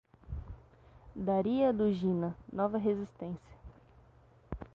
Daria 1.15 1.71
Dugina, 1.71 2.35
Nova 2.51 2.79
Resistência 2.79 3.55